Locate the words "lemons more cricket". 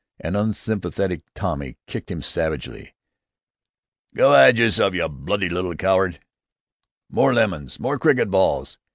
7.35-8.31